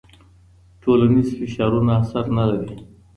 [0.81, 2.75] ټولنیز فشارونه اثر نه لري.